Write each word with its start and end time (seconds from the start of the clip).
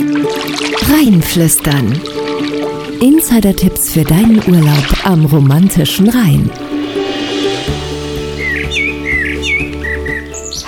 Rheinflüstern. 0.00 2.00
Insider-Tipps 3.00 3.92
für 3.92 4.02
deinen 4.02 4.42
Urlaub 4.48 5.04
am 5.04 5.24
romantischen 5.26 6.08
Rhein. 6.08 6.50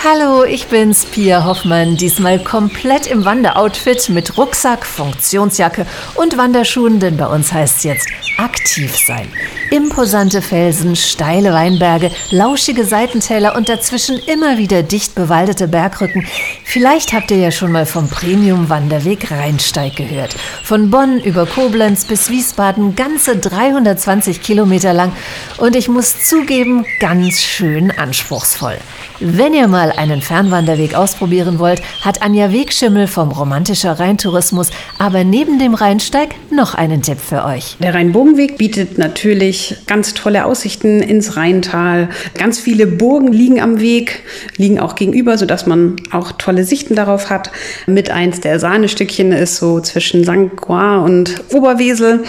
Hallo, 0.08 0.45
ich 0.45 0.69
bin's, 0.69 1.04
Pia 1.04 1.45
Hoffmann. 1.45 1.96
Diesmal 1.96 2.38
komplett 2.38 3.08
im 3.08 3.24
Wanderoutfit 3.24 4.08
mit 4.10 4.38
Rucksack, 4.38 4.87
Funktionsjacke 4.87 5.85
und 6.14 6.38
Wanderschuhen, 6.38 7.01
denn 7.01 7.17
bei 7.17 7.26
uns 7.26 7.53
heißt's 7.53 7.82
jetzt 7.82 8.06
aktiv 8.38 8.96
sein. 8.96 9.28
Imposante 9.72 10.42
Felsen, 10.42 10.95
steile 10.95 11.53
Weinberge, 11.53 12.13
lauschige 12.31 12.85
Seitentäler 12.85 13.56
und 13.56 13.69
dazwischen 13.69 14.17
immer 14.19 14.58
wieder 14.58 14.85
dicht 14.85 15.17
bewaldete 15.17 15.67
Bergrücken. 15.67 16.24
Vielleicht 16.62 17.12
habt 17.12 17.32
ihr 17.32 17.38
ja 17.38 17.50
schon 17.50 17.73
mal 17.73 17.84
vom 17.84 18.09
Premium-Wanderweg 18.09 19.32
Rheinsteig 19.32 19.96
gehört. 19.96 20.36
Von 20.62 20.88
Bonn 20.91 21.18
über 21.20 21.46
Koblenz 21.46 22.04
bis 22.04 22.30
Wiesbaden 22.30 22.95
ganze 22.95 23.38
320 23.38 24.41
Kilometer 24.41 24.92
lang 24.92 25.10
und 25.56 25.74
ich 25.74 25.88
muss 25.88 26.24
zugeben, 26.24 26.84
ganz 27.00 27.41
schön 27.41 27.91
anspruchsvoll. 27.91 28.78
Wenn 29.18 29.54
ihr 29.54 29.66
mal 29.66 29.95
einen 29.98 30.23
Fernwanderweg 30.23 30.95
ausprobieren 30.95 31.59
wollt, 31.59 31.82
hat 32.00 32.23
Anja 32.23 32.52
Wegschimmel 32.52 33.06
vom 33.06 33.30
Romantischer 33.30 33.98
Rheintourismus 33.98 34.70
aber 34.98 35.24
neben 35.24 35.59
dem 35.59 35.74
Rheinsteig 35.74 36.34
noch 36.50 36.74
einen 36.74 37.02
Tipp 37.02 37.19
für 37.19 37.45
euch. 37.45 37.77
Der 37.80 37.95
Rheinbogenweg 37.95 38.59
bietet 38.59 38.98
natürlich 38.98 39.77
ganz 39.86 40.14
tolle 40.14 40.45
Aussichten 40.45 41.02
ins 41.02 41.36
Rheintal. 41.36 42.09
Ganz 42.34 42.59
viele 42.59 42.86
Burgen 42.86 43.32
liegen 43.32 43.60
am 43.60 43.80
Weg, 43.80 44.22
liegen 44.56 44.78
auch 44.78 44.95
gegenüber, 44.95 45.38
sodass 45.38 45.66
man 45.66 45.97
auch 46.12 46.33
tolle 46.33 46.64
Sichten 46.64 46.94
darauf 46.94 47.30
hat. 47.30 47.50
Mit 47.86 48.10
eins 48.10 48.41
der 48.41 48.58
Sahnestückchen 48.58 49.33
ist 49.33 49.56
so 49.56 49.80
zwischen 49.80 50.24
St. 50.24 50.56
Croix 50.56 51.05
und 51.05 51.42
Oberwesel. 51.52 52.24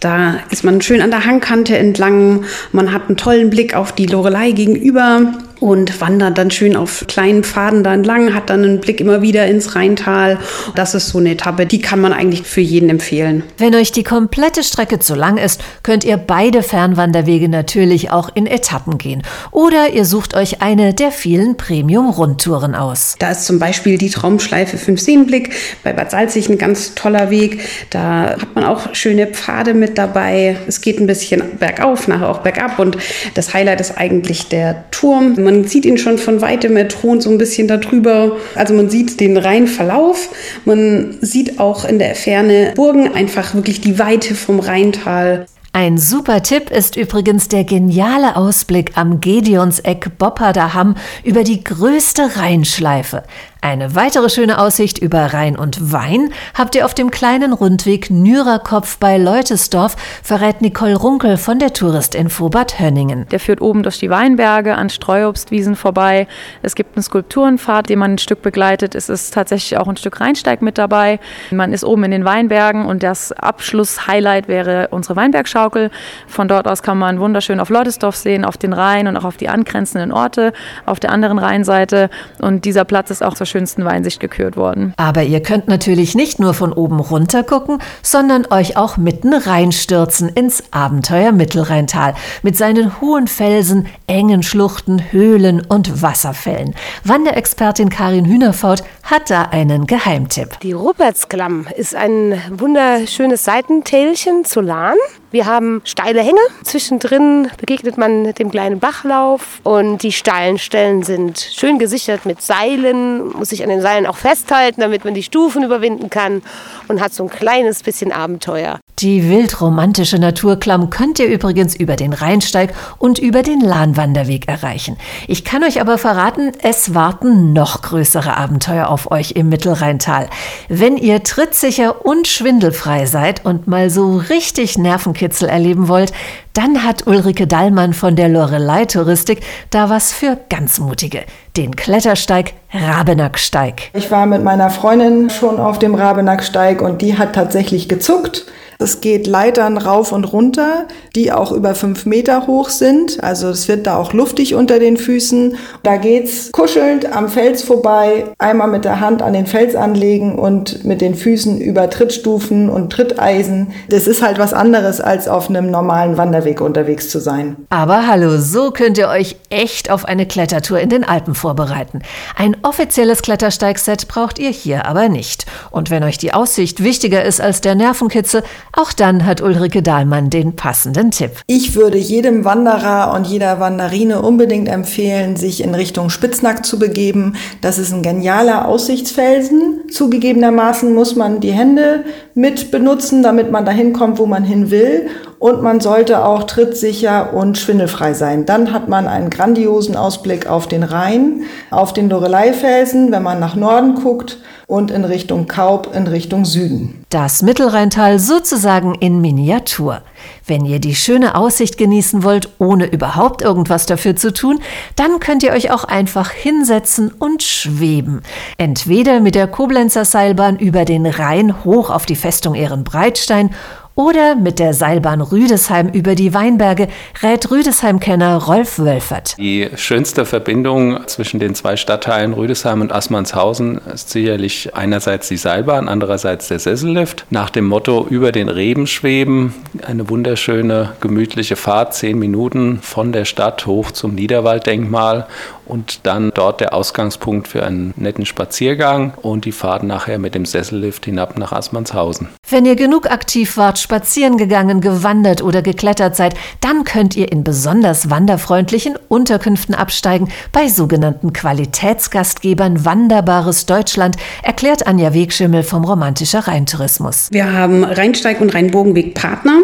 Da 0.00 0.36
ist 0.50 0.62
man 0.62 0.80
schön 0.82 1.00
an 1.00 1.10
der 1.10 1.24
Hangkante 1.24 1.76
entlang. 1.76 2.44
Man 2.72 2.92
hat 2.92 3.08
einen 3.08 3.16
tollen 3.16 3.50
Blick 3.50 3.74
auf 3.74 3.92
die 3.92 4.06
Lorelei 4.06 4.52
gegenüber 4.52 5.32
und 5.60 6.00
wandert 6.00 6.38
dann 6.38 6.50
schön 6.50 6.76
auf 6.76 7.04
kleinen 7.08 7.42
Pfaden 7.42 7.82
da 7.82 7.94
entlang, 7.94 8.34
hat 8.34 8.50
dann 8.50 8.64
einen 8.64 8.80
Blick 8.80 9.00
immer 9.00 9.22
wieder 9.22 9.46
ins 9.46 9.74
Rheintal. 9.74 10.38
Das 10.74 10.94
ist 10.94 11.08
so 11.08 11.18
eine 11.18 11.32
Etappe, 11.32 11.66
die 11.66 11.80
kann 11.80 12.00
man 12.00 12.12
eigentlich 12.12 12.42
für 12.42 12.60
jeden 12.60 12.90
empfehlen. 12.90 13.42
Wenn 13.58 13.74
euch 13.74 13.92
die 13.92 14.02
komplette 14.02 14.62
Strecke 14.62 14.98
zu 14.98 15.14
lang 15.14 15.38
ist, 15.38 15.62
könnt 15.82 16.04
ihr 16.04 16.16
beide 16.16 16.62
Fernwanderwege 16.62 17.48
natürlich 17.48 18.10
auch 18.10 18.30
in 18.34 18.46
Etappen 18.46 18.98
gehen. 18.98 19.22
Oder 19.50 19.90
ihr 19.92 20.04
sucht 20.04 20.36
euch 20.36 20.62
eine 20.62 20.92
der 20.92 21.10
vielen 21.10 21.56
Premium-Rundtouren 21.56 22.74
aus. 22.74 23.16
Da 23.18 23.30
ist 23.30 23.46
zum 23.46 23.58
Beispiel 23.58 23.98
die 23.98 24.10
Traumschleife 24.10 24.76
Fünfseenblick 24.76 25.54
bei 25.82 25.92
Bad 25.92 26.10
Salzig 26.10 26.48
ein 26.48 26.58
ganz 26.58 26.94
toller 26.94 27.30
Weg. 27.30 27.60
Da 27.90 28.36
hat 28.40 28.54
man 28.54 28.64
auch 28.64 28.94
schöne 28.94 29.26
Pfade 29.26 29.74
mit 29.74 29.96
dabei. 29.96 30.56
Es 30.66 30.80
geht 30.80 31.00
ein 31.00 31.06
bisschen 31.06 31.42
bergauf, 31.58 32.08
nachher 32.08 32.28
auch 32.28 32.38
bergab 32.38 32.78
und 32.78 32.96
das 33.34 33.54
Highlight 33.54 33.80
ist 33.80 33.96
eigentlich 33.96 34.48
der 34.48 34.84
Turm 34.90 35.34
man 35.46 35.64
sieht 35.64 35.86
ihn 35.86 35.96
schon 35.96 36.18
von 36.18 36.42
weitem, 36.42 36.76
er 36.76 36.88
thront 36.88 37.22
so 37.22 37.30
ein 37.30 37.38
bisschen 37.38 37.68
darüber. 37.68 38.36
Also 38.54 38.74
man 38.74 38.90
sieht 38.90 39.20
den 39.20 39.36
Rheinverlauf, 39.36 40.28
man 40.64 41.16
sieht 41.22 41.58
auch 41.58 41.84
in 41.84 41.98
der 41.98 42.14
Ferne 42.14 42.72
Burgen, 42.74 43.14
einfach 43.14 43.54
wirklich 43.54 43.80
die 43.80 43.98
Weite 43.98 44.34
vom 44.34 44.60
Rheintal. 44.60 45.46
Ein 45.72 45.98
super 45.98 46.42
Tipp 46.42 46.70
ist 46.70 46.96
übrigens 46.96 47.48
der 47.48 47.64
geniale 47.64 48.36
Ausblick 48.36 48.92
am 48.94 49.20
Gedeonseck 49.20 50.16
Bopparder 50.16 50.72
Hamm 50.72 50.96
über 51.22 51.44
die 51.44 51.62
größte 51.62 52.36
Rheinschleife. 52.36 53.24
Eine 53.62 53.94
weitere 53.94 54.28
schöne 54.28 54.58
Aussicht 54.58 54.98
über 54.98 55.32
Rhein 55.32 55.56
und 55.56 55.92
Wein 55.92 56.32
habt 56.54 56.74
ihr 56.74 56.84
auf 56.84 56.92
dem 56.92 57.10
kleinen 57.10 57.52
Rundweg 57.54 58.10
Nürerkopf 58.10 58.98
bei 58.98 59.16
Leutesdorf, 59.16 59.96
verrät 60.22 60.60
Nicole 60.60 60.94
Runkel 60.94 61.36
von 61.38 61.58
der 61.58 61.72
Touristinfo 61.72 62.50
Bad 62.50 62.78
Hönningen. 62.78 63.26
Der 63.30 63.40
führt 63.40 63.62
oben 63.62 63.82
durch 63.82 63.98
die 63.98 64.10
Weinberge 64.10 64.76
an 64.76 64.90
Streuobstwiesen 64.90 65.74
vorbei. 65.74 66.28
Es 66.62 66.74
gibt 66.74 66.96
einen 66.96 67.02
Skulpturenpfad, 67.02 67.88
den 67.88 67.98
man 67.98 68.12
ein 68.12 68.18
Stück 68.18 68.42
begleitet. 68.42 68.94
Es 68.94 69.08
ist 69.08 69.32
tatsächlich 69.32 69.78
auch 69.78 69.88
ein 69.88 69.96
Stück 69.96 70.20
Rheinsteig 70.20 70.60
mit 70.60 70.76
dabei. 70.76 71.18
Man 71.50 71.72
ist 71.72 71.82
oben 71.82 72.04
in 72.04 72.10
den 72.10 72.24
Weinbergen 72.26 72.84
und 72.84 73.02
das 73.02 73.32
Abschlusshighlight 73.32 74.48
wäre 74.48 74.88
unsere 74.90 75.16
Weinbergschaukel. 75.16 75.90
Von 76.26 76.46
dort 76.46 76.68
aus 76.68 76.82
kann 76.82 76.98
man 76.98 77.20
wunderschön 77.20 77.58
auf 77.58 77.70
Leutesdorf 77.70 78.16
sehen, 78.16 78.44
auf 78.44 78.58
den 78.58 78.74
Rhein 78.74 79.08
und 79.08 79.16
auch 79.16 79.24
auf 79.24 79.38
die 79.38 79.48
angrenzenden 79.48 80.12
Orte 80.12 80.52
auf 80.84 81.00
der 81.00 81.10
anderen 81.10 81.38
Rheinseite. 81.38 82.10
Und 82.38 82.66
dieser 82.66 82.84
Platz 82.84 83.10
ist 83.10 83.24
auch 83.24 83.34
so 83.34 83.45
schön 83.46 83.66
schönsten 83.66 83.84
Weinsicht 83.84 84.20
gekürt 84.20 84.56
worden. 84.56 84.92
Aber 84.96 85.24
ihr 85.24 85.42
könnt 85.42 85.66
natürlich 85.66 86.14
nicht 86.14 86.38
nur 86.38 86.54
von 86.54 86.72
oben 86.72 87.00
runter 87.00 87.42
gucken, 87.42 87.78
sondern 88.00 88.46
euch 88.50 88.76
auch 88.76 88.96
mitten 88.96 89.34
reinstürzen 89.34 90.28
ins 90.28 90.62
Abenteuer 90.72 91.32
Mittelrheintal 91.32 92.14
mit 92.42 92.56
seinen 92.56 93.00
hohen 93.00 93.26
Felsen, 93.26 93.86
engen 94.06 94.44
Schluchten, 94.44 95.10
Höhlen 95.10 95.62
und 95.66 96.00
Wasserfällen. 96.00 96.74
Wanderexpertin 97.02 97.88
Karin 97.88 98.26
Hühnerfaut 98.26 98.84
hat 99.06 99.30
da 99.30 99.42
einen 99.42 99.86
Geheimtipp. 99.86 100.58
Die 100.60 100.72
Rupertsklamm 100.72 101.68
ist 101.76 101.94
ein 101.94 102.40
wunderschönes 102.50 103.44
Seitentälchen 103.44 104.44
zu 104.44 104.60
Lahn. 104.60 104.96
Wir 105.30 105.46
haben 105.46 105.80
steile 105.84 106.20
Hänge. 106.22 106.40
Zwischendrin 106.64 107.48
begegnet 107.58 107.98
man 107.98 108.32
dem 108.34 108.50
kleinen 108.50 108.80
Bachlauf 108.80 109.60
und 109.62 110.02
die 110.02 110.10
steilen 110.10 110.58
Stellen 110.58 111.04
sind 111.04 111.38
schön 111.38 111.78
gesichert 111.78 112.26
mit 112.26 112.42
Seilen, 112.42 113.28
muss 113.28 113.50
sich 113.50 113.62
an 113.62 113.68
den 113.68 113.80
Seilen 113.80 114.06
auch 114.06 114.16
festhalten, 114.16 114.80
damit 114.80 115.04
man 115.04 115.14
die 115.14 115.22
Stufen 115.22 115.62
überwinden 115.62 116.10
kann 116.10 116.42
und 116.88 117.00
hat 117.00 117.14
so 117.14 117.22
ein 117.22 117.30
kleines 117.30 117.84
bisschen 117.84 118.10
Abenteuer. 118.10 118.80
Die 119.00 119.28
wildromantische 119.28 120.18
Naturklamm 120.18 120.88
könnt 120.88 121.18
ihr 121.18 121.26
übrigens 121.26 121.76
über 121.76 121.96
den 121.96 122.14
Rheinsteig 122.14 122.72
und 122.96 123.18
über 123.18 123.42
den 123.42 123.60
Lahnwanderweg 123.60 124.48
erreichen. 124.48 124.96
Ich 125.28 125.44
kann 125.44 125.62
euch 125.64 125.82
aber 125.82 125.98
verraten, 125.98 126.52
es 126.62 126.94
warten 126.94 127.52
noch 127.52 127.82
größere 127.82 128.38
Abenteuer 128.38 128.88
auf 128.88 129.10
euch 129.10 129.32
im 129.32 129.50
Mittelrheintal. 129.50 130.30
Wenn 130.70 130.96
ihr 130.96 131.22
trittsicher 131.22 132.06
und 132.06 132.26
schwindelfrei 132.26 133.04
seid 133.04 133.44
und 133.44 133.66
mal 133.66 133.90
so 133.90 134.16
richtig 134.16 134.78
Nervenkitzel 134.78 135.46
erleben 135.46 135.88
wollt, 135.88 136.14
dann 136.54 136.82
hat 136.82 137.06
Ulrike 137.06 137.46
Dallmann 137.46 137.92
von 137.92 138.16
der 138.16 138.30
Lorelei 138.30 138.86
Touristik 138.86 139.42
da 139.68 139.90
was 139.90 140.14
für 140.14 140.38
ganz 140.48 140.78
Mutige. 140.78 141.24
Den 141.54 141.76
Klettersteig 141.76 142.54
Rabenacksteig. 142.72 143.90
Ich 143.92 144.10
war 144.10 144.24
mit 144.24 144.42
meiner 144.42 144.70
Freundin 144.70 145.28
schon 145.28 145.60
auf 145.60 145.78
dem 145.78 145.94
Rabenacksteig 145.94 146.80
und 146.80 147.02
die 147.02 147.18
hat 147.18 147.34
tatsächlich 147.34 147.90
gezuckt. 147.90 148.46
Es 148.78 149.00
geht 149.00 149.26
Leitern 149.26 149.78
rauf 149.78 150.12
und 150.12 150.24
runter, 150.24 150.86
die 151.14 151.32
auch 151.32 151.52
über 151.52 151.74
fünf 151.74 152.04
Meter 152.04 152.46
hoch 152.46 152.68
sind. 152.68 153.22
Also 153.22 153.48
es 153.48 153.68
wird 153.68 153.86
da 153.86 153.96
auch 153.96 154.12
luftig 154.12 154.54
unter 154.54 154.78
den 154.78 154.96
Füßen. 154.96 155.56
Da 155.82 155.96
geht's 155.96 156.52
kuschelnd 156.52 157.12
am 157.12 157.28
Fels 157.28 157.62
vorbei, 157.62 158.24
einmal 158.38 158.68
mit 158.68 158.84
der 158.84 159.00
Hand 159.00 159.22
an 159.22 159.32
den 159.32 159.46
Fels 159.46 159.74
anlegen 159.74 160.38
und 160.38 160.84
mit 160.84 161.00
den 161.00 161.14
Füßen 161.14 161.60
über 161.60 161.88
Trittstufen 161.88 162.68
und 162.68 162.92
Tritteisen. 162.92 163.68
Das 163.88 164.06
ist 164.06 164.22
halt 164.22 164.38
was 164.38 164.52
anderes, 164.52 165.00
als 165.00 165.26
auf 165.28 165.48
einem 165.48 165.70
normalen 165.70 166.16
Wanderweg 166.16 166.60
unterwegs 166.60 167.08
zu 167.08 167.18
sein. 167.18 167.56
Aber 167.70 168.06
hallo, 168.06 168.38
so 168.38 168.70
könnt 168.70 168.98
ihr 168.98 169.08
euch 169.08 169.36
echt 169.48 169.90
auf 169.90 170.04
eine 170.04 170.26
Klettertour 170.26 170.80
in 170.80 170.90
den 170.90 171.04
Alpen 171.04 171.34
vorbereiten. 171.34 172.02
Ein 172.36 172.56
offizielles 172.62 173.22
Klettersteigset 173.22 174.08
braucht 174.08 174.38
ihr 174.38 174.50
hier 174.50 174.86
aber 174.86 175.08
nicht. 175.08 175.46
Und 175.70 175.90
wenn 175.90 176.04
euch 176.04 176.18
die 176.18 176.34
Aussicht 176.34 176.82
wichtiger 176.82 177.24
ist 177.24 177.40
als 177.40 177.60
der 177.60 177.74
Nervenkitzel, 177.74 178.42
auch 178.72 178.92
dann 178.92 179.24
hat 179.24 179.40
Ulrike 179.40 179.82
Dahlmann 179.82 180.30
den 180.30 180.56
passenden 180.56 181.10
Tipp. 181.10 181.32
Ich 181.46 181.74
würde 181.74 181.98
jedem 181.98 182.44
Wanderer 182.44 183.12
und 183.14 183.26
jeder 183.26 183.60
Wanderine 183.60 184.22
unbedingt 184.22 184.68
empfehlen, 184.68 185.36
sich 185.36 185.62
in 185.62 185.74
Richtung 185.74 186.10
Spitznack 186.10 186.64
zu 186.64 186.78
begeben. 186.78 187.36
Das 187.60 187.78
ist 187.78 187.92
ein 187.92 188.02
genialer 188.02 188.66
Aussichtsfelsen. 188.66 189.88
Zugegebenermaßen 189.90 190.94
muss 190.94 191.16
man 191.16 191.40
die 191.40 191.52
Hände 191.52 192.04
mit 192.34 192.70
benutzen, 192.70 193.22
damit 193.22 193.50
man 193.50 193.64
dahin 193.64 193.92
kommt, 193.92 194.18
wo 194.18 194.26
man 194.26 194.44
hin 194.44 194.70
will. 194.70 195.08
Und 195.38 195.62
man 195.62 195.80
sollte 195.80 196.24
auch 196.24 196.44
trittsicher 196.44 197.34
und 197.34 197.58
schwindelfrei 197.58 198.14
sein. 198.14 198.46
Dann 198.46 198.72
hat 198.72 198.88
man 198.88 199.06
einen 199.06 199.30
grandiosen 199.30 199.96
Ausblick 199.96 200.46
auf 200.46 200.66
den 200.66 200.82
Rhein, 200.82 201.42
auf 201.70 201.92
den 201.92 202.08
Loreleifelsen, 202.08 203.12
wenn 203.12 203.22
man 203.22 203.38
nach 203.38 203.54
Norden 203.54 203.94
guckt 203.96 204.38
und 204.66 204.90
in 204.90 205.04
Richtung 205.04 205.46
Kaub, 205.46 205.94
in 205.94 206.08
Richtung 206.08 206.44
Süden. 206.44 207.04
Das 207.08 207.42
Mittelrheintal 207.42 208.18
sozusagen 208.18 208.96
in 208.96 209.20
Miniatur. 209.20 210.02
Wenn 210.44 210.64
ihr 210.64 210.80
die 210.80 210.96
schöne 210.96 211.36
Aussicht 211.36 211.78
genießen 211.78 212.24
wollt, 212.24 212.48
ohne 212.58 212.86
überhaupt 212.86 213.42
irgendwas 213.42 213.86
dafür 213.86 214.16
zu 214.16 214.32
tun, 214.32 214.58
dann 214.96 215.20
könnt 215.20 215.44
ihr 215.44 215.52
euch 215.52 215.70
auch 215.70 215.84
einfach 215.84 216.30
hinsetzen 216.30 217.12
und 217.16 217.44
schweben. 217.44 218.22
Entweder 218.58 219.20
mit 219.20 219.36
der 219.36 219.46
Koblenzer 219.46 220.04
Seilbahn 220.04 220.56
über 220.56 220.84
den 220.84 221.06
Rhein 221.06 221.64
hoch 221.64 221.90
auf 221.90 222.06
die 222.06 222.16
Festung 222.16 222.54
Ehrenbreitstein 222.54 223.50
oder 223.96 224.36
mit 224.36 224.58
der 224.58 224.74
Seilbahn 224.74 225.22
Rüdesheim 225.22 225.88
über 225.88 226.14
die 226.14 226.34
Weinberge, 226.34 226.88
rät 227.22 227.50
Rüdesheim-Kenner 227.50 228.36
Rolf 228.44 228.78
Wölfert. 228.78 229.36
Die 229.38 229.68
schönste 229.74 230.26
Verbindung 230.26 231.00
zwischen 231.06 231.40
den 231.40 231.54
zwei 231.54 231.76
Stadtteilen 231.76 232.34
Rüdesheim 232.34 232.82
und 232.82 232.92
Assmannshausen 232.92 233.80
ist 233.92 234.10
sicherlich 234.10 234.76
einerseits 234.76 235.28
die 235.28 235.38
Seilbahn, 235.38 235.88
andererseits 235.88 236.48
der 236.48 236.58
Sessellift. 236.58 237.24
Nach 237.30 237.48
dem 237.48 237.66
Motto 237.66 238.06
über 238.08 238.32
den 238.32 238.50
Reben 238.50 238.86
schweben, 238.86 239.54
eine 239.84 240.08
wunderschöne, 240.10 240.92
gemütliche 241.00 241.56
Fahrt, 241.56 241.94
zehn 241.94 242.18
Minuten 242.18 242.80
von 242.82 243.12
der 243.12 243.24
Stadt 243.24 243.66
hoch 243.66 243.90
zum 243.90 244.14
Niederwalddenkmal 244.14 245.26
und 245.64 246.00
dann 246.06 246.32
dort 246.34 246.60
der 246.60 246.74
Ausgangspunkt 246.74 247.48
für 247.48 247.64
einen 247.64 247.94
netten 247.96 248.26
Spaziergang 248.26 249.14
und 249.22 249.46
die 249.46 249.52
Fahrt 249.52 249.82
nachher 249.82 250.18
mit 250.18 250.34
dem 250.34 250.44
Sessellift 250.44 251.06
hinab 251.06 251.38
nach 251.38 251.52
Assmannshausen. 251.52 252.28
Wenn 252.48 252.64
ihr 252.64 252.76
genug 252.76 253.10
aktiv 253.10 253.56
wart, 253.56 253.76
spazieren 253.76 254.36
gegangen, 254.36 254.80
gewandert 254.80 255.42
oder 255.42 255.62
geklettert 255.62 256.14
seid, 256.14 256.34
dann 256.60 256.84
könnt 256.84 257.16
ihr 257.16 257.32
in 257.32 257.42
besonders 257.42 258.08
wanderfreundlichen 258.08 258.94
Unterkünften 259.08 259.74
absteigen 259.74 260.28
bei 260.52 260.68
sogenannten 260.68 261.32
Qualitätsgastgebern 261.32 262.84
Wanderbares 262.84 263.66
Deutschland, 263.66 264.14
erklärt 264.44 264.86
Anja 264.86 265.12
Wegschimmel 265.12 265.64
vom 265.64 265.84
Romantischer 265.84 266.46
Rheintourismus. 266.46 267.30
Wir 267.32 267.52
haben 267.52 267.82
Rheinsteig 267.82 268.40
und 268.40 268.54
Rheinbogenweg 268.54 269.14
Partner. 269.14 269.62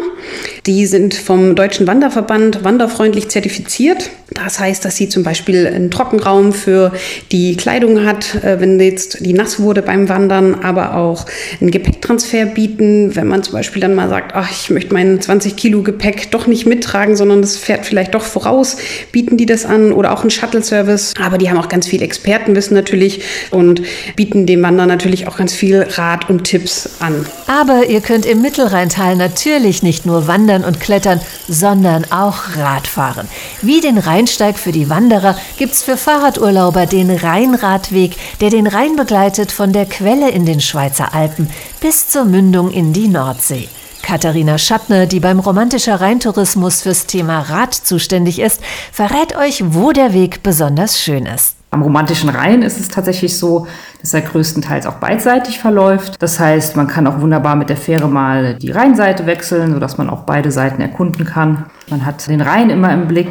Die 0.66 0.86
sind 0.86 1.14
vom 1.14 1.54
Deutschen 1.54 1.86
Wanderverband 1.86 2.64
wanderfreundlich 2.64 3.28
zertifiziert. 3.28 4.10
Das 4.30 4.58
heißt, 4.58 4.84
dass 4.84 4.96
sie 4.96 5.08
zum 5.08 5.22
Beispiel 5.22 5.66
einen 5.66 5.90
Trockenraum 5.90 6.52
für 6.52 6.92
die 7.30 7.56
Kleidung 7.56 8.04
hat, 8.04 8.42
äh, 8.42 8.60
wenn 8.60 8.80
jetzt 8.80 9.24
die 9.24 9.34
nass 9.34 9.60
wurde 9.60 9.82
beim 9.82 10.08
Wandern, 10.08 10.54
aber 10.54 10.96
auch 10.96 11.26
einen 11.60 11.70
Gepäcktransfer 11.70 12.46
bieten, 12.72 13.14
wenn 13.14 13.26
man 13.26 13.42
zum 13.42 13.54
Beispiel 13.54 13.80
dann 13.80 13.94
mal 13.94 14.08
sagt, 14.08 14.34
ach, 14.34 14.50
ich 14.50 14.70
möchte 14.70 14.94
mein 14.94 15.20
20 15.20 15.56
Kilo 15.56 15.82
Gepäck 15.82 16.30
doch 16.30 16.46
nicht 16.46 16.66
mittragen, 16.66 17.16
sondern 17.16 17.42
das 17.42 17.56
fährt 17.56 17.84
vielleicht 17.84 18.14
doch 18.14 18.22
voraus, 18.22 18.76
bieten 19.12 19.36
die 19.36 19.46
das 19.46 19.64
an 19.64 19.92
oder 19.92 20.12
auch 20.12 20.22
einen 20.22 20.30
Shuttle-Service. 20.30 21.14
Aber 21.20 21.38
die 21.38 21.50
haben 21.50 21.58
auch 21.58 21.68
ganz 21.68 21.86
viel 21.86 22.02
Expertenwissen 22.02 22.74
natürlich 22.74 23.22
und 23.50 23.82
bieten 24.16 24.46
dem 24.46 24.62
Wanderer 24.62 24.86
natürlich 24.86 25.28
auch 25.28 25.36
ganz 25.36 25.52
viel 25.52 25.86
Rat 25.96 26.30
und 26.30 26.44
Tipps 26.44 26.88
an. 27.00 27.26
Aber 27.46 27.86
ihr 27.86 28.00
könnt 28.00 28.26
im 28.26 28.40
Mittelrheintal 28.40 29.16
natürlich 29.16 29.82
nicht 29.82 30.06
nur 30.06 30.26
wandern 30.26 30.64
und 30.64 30.80
klettern, 30.80 31.20
sondern 31.48 32.06
auch 32.10 32.56
Radfahren. 32.56 33.28
Wie 33.60 33.80
den 33.80 33.98
Rheinsteig 33.98 34.58
für 34.58 34.72
die 34.72 34.88
Wanderer 34.88 35.36
gibt's 35.58 35.82
für 35.82 35.96
Fahrradurlauber 35.96 36.86
den 36.86 37.10
Rheinradweg, 37.10 38.12
der 38.40 38.50
den 38.50 38.66
Rhein 38.66 38.96
begleitet 38.96 39.52
von 39.52 39.72
der 39.72 39.86
Quelle 39.86 40.30
in 40.30 40.46
den 40.46 40.60
Schweizer 40.60 41.14
Alpen 41.14 41.48
bis 41.82 42.08
zur 42.08 42.24
Mündung 42.24 42.70
in 42.70 42.92
die 42.92 43.08
Nordsee. 43.08 43.68
Katharina 44.04 44.56
Schattner, 44.56 45.06
die 45.06 45.18
beim 45.18 45.40
Romantischer 45.40 46.00
Rheintourismus 46.00 46.82
fürs 46.82 47.06
Thema 47.06 47.40
Rad 47.40 47.74
zuständig 47.74 48.38
ist, 48.38 48.60
verrät 48.92 49.36
euch, 49.36 49.64
wo 49.66 49.90
der 49.90 50.12
Weg 50.12 50.44
besonders 50.44 51.00
schön 51.00 51.26
ist. 51.26 51.56
Am 51.72 51.82
romantischen 51.82 52.28
Rhein 52.28 52.62
ist 52.62 52.78
es 52.78 52.88
tatsächlich 52.88 53.36
so, 53.36 53.66
dass 54.00 54.14
er 54.14 54.20
größtenteils 54.20 54.86
auch 54.86 54.94
beidseitig 54.94 55.58
verläuft. 55.58 56.22
Das 56.22 56.38
heißt, 56.38 56.76
man 56.76 56.86
kann 56.86 57.08
auch 57.08 57.20
wunderbar 57.20 57.56
mit 57.56 57.68
der 57.68 57.76
Fähre 57.76 58.06
mal 58.06 58.54
die 58.54 58.70
Rheinseite 58.70 59.26
wechseln, 59.26 59.72
sodass 59.72 59.98
man 59.98 60.08
auch 60.08 60.20
beide 60.20 60.52
Seiten 60.52 60.82
erkunden 60.82 61.24
kann. 61.24 61.66
Man 61.90 62.06
hat 62.06 62.28
den 62.28 62.42
Rhein 62.42 62.70
immer 62.70 62.92
im 62.92 63.08
Blick 63.08 63.30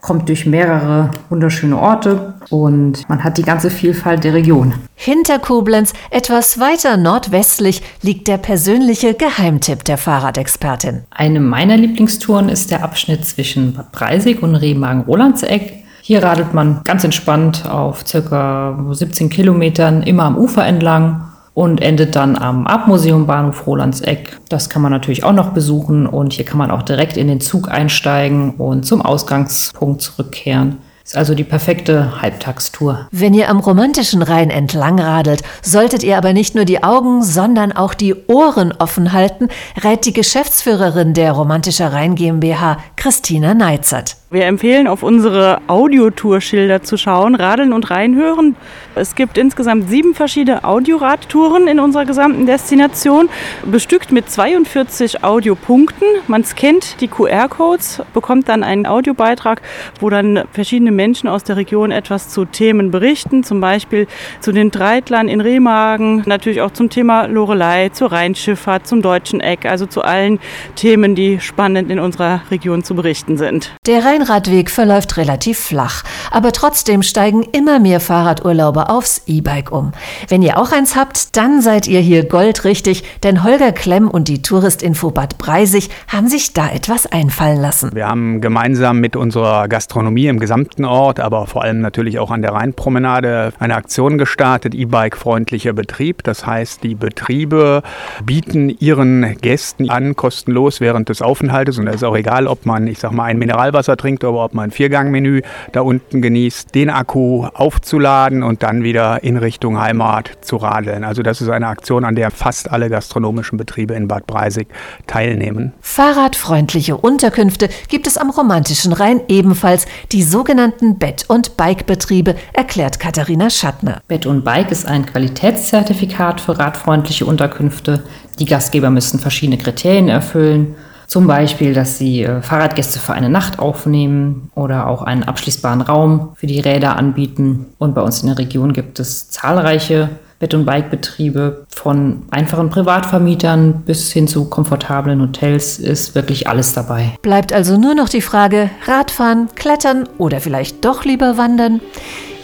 kommt 0.00 0.28
durch 0.28 0.46
mehrere 0.46 1.10
wunderschöne 1.28 1.76
Orte 1.76 2.34
und 2.50 3.08
man 3.08 3.24
hat 3.24 3.38
die 3.38 3.42
ganze 3.42 3.70
Vielfalt 3.70 4.24
der 4.24 4.34
Region. 4.34 4.74
Hinter 4.94 5.38
Koblenz, 5.38 5.92
etwas 6.10 6.60
weiter 6.60 6.96
nordwestlich, 6.96 7.82
liegt 8.02 8.28
der 8.28 8.38
persönliche 8.38 9.14
Geheimtipp 9.14 9.84
der 9.84 9.98
Fahrradexpertin. 9.98 11.02
Eine 11.10 11.40
meiner 11.40 11.76
Lieblingstouren 11.76 12.48
ist 12.48 12.70
der 12.70 12.84
Abschnitt 12.84 13.24
zwischen 13.24 13.74
Bad 13.74 13.92
Breisig 13.92 14.42
und 14.42 14.54
Remagen-Rolandseck. 14.54 15.84
Hier 16.02 16.22
radelt 16.22 16.54
man 16.54 16.82
ganz 16.84 17.02
entspannt 17.02 17.68
auf 17.68 18.06
circa 18.06 18.78
17 18.90 19.28
Kilometern 19.28 20.02
immer 20.02 20.22
am 20.22 20.38
Ufer 20.38 20.64
entlang 20.64 21.26
und 21.56 21.80
endet 21.80 22.16
dann 22.16 22.36
am 22.36 22.66
Abmuseum 22.66 23.26
Bahnhof 23.26 23.66
Rolandseck. 23.66 24.38
Das 24.50 24.68
kann 24.68 24.82
man 24.82 24.92
natürlich 24.92 25.24
auch 25.24 25.32
noch 25.32 25.52
besuchen 25.52 26.06
und 26.06 26.34
hier 26.34 26.44
kann 26.44 26.58
man 26.58 26.70
auch 26.70 26.82
direkt 26.82 27.16
in 27.16 27.28
den 27.28 27.40
Zug 27.40 27.70
einsteigen 27.70 28.56
und 28.56 28.84
zum 28.84 29.00
Ausgangspunkt 29.00 30.02
zurückkehren. 30.02 30.76
Ist 31.02 31.16
also 31.16 31.34
die 31.34 31.44
perfekte 31.44 32.20
Halbtagstour. 32.20 33.08
Wenn 33.10 33.32
ihr 33.32 33.48
am 33.48 33.60
romantischen 33.60 34.20
Rhein 34.20 34.50
entlang 34.50 34.98
radelt, 34.98 35.42
solltet 35.62 36.02
ihr 36.02 36.18
aber 36.18 36.34
nicht 36.34 36.54
nur 36.54 36.66
die 36.66 36.82
Augen, 36.82 37.22
sondern 37.22 37.72
auch 37.72 37.94
die 37.94 38.14
Ohren 38.26 38.74
offen 38.78 39.14
halten, 39.14 39.48
rät 39.82 40.04
die 40.04 40.12
Geschäftsführerin 40.12 41.14
der 41.14 41.32
Romantischer 41.32 41.90
Rhein 41.90 42.16
GmbH, 42.16 42.78
Christina 42.96 43.54
Neizert. 43.54 44.16
Wir 44.28 44.46
empfehlen, 44.46 44.88
auf 44.88 45.04
unsere 45.04 45.60
Audiotourschilder 45.68 46.82
zu 46.82 46.96
schauen, 46.96 47.36
radeln 47.36 47.72
und 47.72 47.92
reinhören. 47.92 48.56
Es 48.96 49.14
gibt 49.14 49.38
insgesamt 49.38 49.88
sieben 49.88 50.14
verschiedene 50.16 50.64
Audioradtouren 50.64 51.68
in 51.68 51.78
unserer 51.78 52.04
gesamten 52.04 52.44
Destination, 52.44 53.28
bestückt 53.64 54.10
mit 54.10 54.28
42 54.28 55.22
Audiopunkten. 55.22 56.08
Man 56.26 56.42
scannt 56.42 57.00
die 57.00 57.06
QR-Codes, 57.06 58.02
bekommt 58.14 58.48
dann 58.48 58.64
einen 58.64 58.86
Audiobeitrag, 58.86 59.62
wo 60.00 60.10
dann 60.10 60.42
verschiedene 60.50 60.90
Menschen 60.90 61.28
aus 61.28 61.44
der 61.44 61.56
Region 61.56 61.92
etwas 61.92 62.28
zu 62.28 62.46
Themen 62.46 62.90
berichten, 62.90 63.44
zum 63.44 63.60
Beispiel 63.60 64.08
zu 64.40 64.50
den 64.50 64.72
Dreitlern 64.72 65.28
in 65.28 65.40
Remagen, 65.40 66.24
natürlich 66.26 66.62
auch 66.62 66.72
zum 66.72 66.90
Thema 66.90 67.26
Lorelei, 67.26 67.90
zur 67.90 68.10
Rheinschifffahrt, 68.10 68.88
zum 68.88 69.02
deutschen 69.02 69.38
Eck, 69.38 69.66
also 69.66 69.86
zu 69.86 70.02
allen 70.02 70.40
Themen, 70.74 71.14
die 71.14 71.38
spannend 71.38 71.92
in 71.92 72.00
unserer 72.00 72.40
Region 72.50 72.82
zu 72.82 72.96
berichten 72.96 73.38
sind. 73.38 73.70
Der 73.86 74.04
Rheinradweg 74.16 74.70
verläuft 74.70 75.18
relativ 75.18 75.58
flach, 75.58 76.02
aber 76.30 76.52
trotzdem 76.52 77.02
steigen 77.02 77.42
immer 77.52 77.78
mehr 77.78 78.00
Fahrradurlauber 78.00 78.88
aufs 78.88 79.20
E-Bike 79.26 79.70
um. 79.70 79.92
Wenn 80.28 80.40
ihr 80.40 80.58
auch 80.58 80.72
eins 80.72 80.96
habt, 80.96 81.36
dann 81.36 81.60
seid 81.60 81.86
ihr 81.86 82.00
hier 82.00 82.24
goldrichtig, 82.24 83.04
denn 83.22 83.44
Holger 83.44 83.72
Klemm 83.72 84.08
und 84.08 84.28
die 84.28 84.40
Touristinfo 84.40 85.10
Bad 85.10 85.36
Breisig 85.36 85.90
haben 86.08 86.28
sich 86.28 86.54
da 86.54 86.70
etwas 86.70 87.04
einfallen 87.04 87.60
lassen. 87.60 87.90
Wir 87.92 88.08
haben 88.08 88.40
gemeinsam 88.40 89.00
mit 89.00 89.16
unserer 89.16 89.68
Gastronomie 89.68 90.28
im 90.28 90.40
gesamten 90.40 90.86
Ort, 90.86 91.20
aber 91.20 91.46
vor 91.46 91.62
allem 91.62 91.80
natürlich 91.80 92.18
auch 92.18 92.30
an 92.30 92.40
der 92.40 92.52
Rheinpromenade 92.52 93.52
eine 93.58 93.74
Aktion 93.74 94.16
gestartet, 94.16 94.74
E-Bike-freundlicher 94.74 95.74
Betrieb. 95.74 96.22
Das 96.22 96.46
heißt, 96.46 96.82
die 96.82 96.94
Betriebe 96.94 97.82
bieten 98.24 98.70
ihren 98.70 99.36
Gästen 99.42 99.90
an, 99.90 100.16
kostenlos 100.16 100.80
während 100.80 101.10
des 101.10 101.20
Aufenthaltes, 101.20 101.78
und 101.78 101.84
da 101.84 101.92
ist 101.92 102.02
auch 102.02 102.16
egal, 102.16 102.46
ob 102.46 102.64
man, 102.64 102.86
ich 102.86 102.98
sag 102.98 103.12
mal, 103.12 103.24
ein 103.24 103.38
Mineralwasser 103.38 103.98
trinkt 104.06 104.22
oder 104.22 104.44
ob 104.44 104.54
man 104.54 104.66
ein 104.66 104.70
Viergangmenü 104.70 105.42
da 105.72 105.80
unten 105.80 106.22
genießt, 106.22 106.74
den 106.76 106.90
Akku 106.90 107.46
aufzuladen 107.54 108.44
und 108.44 108.62
dann 108.62 108.84
wieder 108.84 109.24
in 109.24 109.36
Richtung 109.36 109.80
Heimat 109.80 110.30
zu 110.42 110.56
radeln. 110.56 111.02
Also 111.02 111.22
das 111.22 111.40
ist 111.40 111.48
eine 111.48 111.66
Aktion, 111.66 112.04
an 112.04 112.14
der 112.14 112.30
fast 112.30 112.70
alle 112.70 112.88
gastronomischen 112.88 113.58
Betriebe 113.58 113.94
in 113.94 114.06
Bad 114.06 114.28
Breisig 114.28 114.68
teilnehmen. 115.08 115.72
Fahrradfreundliche 115.80 116.96
Unterkünfte 116.96 117.68
gibt 117.88 118.06
es 118.06 118.16
am 118.16 118.30
romantischen 118.30 118.92
Rhein 118.92 119.20
ebenfalls, 119.26 119.86
die 120.12 120.22
sogenannten 120.22 120.98
Bett- 120.98 121.24
und 121.26 121.56
Bikebetriebe, 121.56 122.36
erklärt 122.52 123.00
Katharina 123.00 123.50
Schattner. 123.50 124.02
Bett 124.06 124.24
und 124.24 124.44
Bike 124.44 124.70
ist 124.70 124.86
ein 124.86 125.04
Qualitätszertifikat 125.04 126.40
für 126.40 126.56
radfreundliche 126.58 127.26
Unterkünfte. 127.26 128.04
Die 128.38 128.44
Gastgeber 128.44 128.90
müssen 128.90 129.18
verschiedene 129.18 129.58
Kriterien 129.58 130.08
erfüllen. 130.08 130.76
Zum 131.06 131.26
Beispiel, 131.26 131.74
dass 131.74 131.98
sie 131.98 132.22
äh, 132.22 132.42
Fahrradgäste 132.42 132.98
für 132.98 133.12
eine 133.12 133.28
Nacht 133.28 133.58
aufnehmen 133.58 134.50
oder 134.54 134.86
auch 134.86 135.02
einen 135.02 135.22
abschließbaren 135.22 135.80
Raum 135.80 136.30
für 136.34 136.46
die 136.46 136.60
Räder 136.60 136.96
anbieten. 136.96 137.66
Und 137.78 137.94
bei 137.94 138.02
uns 138.02 138.22
in 138.22 138.28
der 138.28 138.38
Region 138.38 138.72
gibt 138.72 138.98
es 139.00 139.28
zahlreiche 139.28 140.10
Bett- 140.38 140.52
und 140.52 140.66
Bikebetriebe 140.66 141.64
von 141.68 142.22
einfachen 142.30 142.68
Privatvermietern 142.68 143.82
bis 143.86 144.12
hin 144.12 144.28
zu 144.28 144.50
komfortablen 144.50 145.22
Hotels 145.22 145.78
ist 145.78 146.14
wirklich 146.14 146.46
alles 146.46 146.74
dabei. 146.74 147.12
Bleibt 147.22 147.54
also 147.54 147.78
nur 147.78 147.94
noch 147.94 148.10
die 148.10 148.20
Frage, 148.20 148.68
Radfahren, 148.86 149.48
Klettern 149.54 150.06
oder 150.18 150.40
vielleicht 150.40 150.84
doch 150.84 151.04
lieber 151.04 151.38
wandern? 151.38 151.80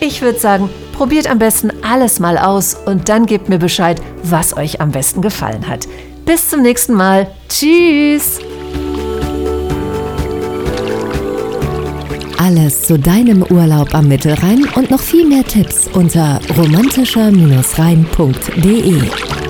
Ich 0.01 0.23
würde 0.23 0.39
sagen, 0.39 0.71
probiert 0.95 1.31
am 1.31 1.39
besten 1.39 1.71
alles 1.83 2.19
mal 2.19 2.39
aus 2.39 2.75
und 2.75 3.09
dann 3.11 3.27
gebt 3.27 3.49
mir 3.51 3.59
Bescheid, 3.59 4.01
was 4.23 4.57
euch 4.57 4.81
am 4.81 4.91
besten 4.91 5.21
gefallen 5.21 5.69
hat. 5.69 5.87
Bis 6.25 6.49
zum 6.49 6.63
nächsten 6.63 6.95
Mal. 6.95 7.27
Tschüss! 7.49 8.39
Alles 12.39 12.83
zu 12.83 12.99
deinem 12.99 13.43
Urlaub 13.45 13.95
am 13.95 14.09
Mittelrhein 14.09 14.67
und 14.75 14.91
noch 14.91 15.01
viel 15.01 15.29
mehr 15.29 15.45
Tipps 15.45 15.89
unter 15.93 16.41
romantischer-rhein.de. 16.57 19.42